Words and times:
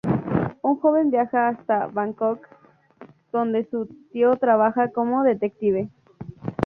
Un 0.63 0.79
joven 0.81 1.11
viaja 1.11 1.49
hasta 1.49 1.85
Bangkok, 1.85 2.47
donde 3.31 3.69
su 3.69 3.85
tío 4.11 4.35
trabaja 4.37 4.89
como 4.89 5.21
detective. 5.21 5.89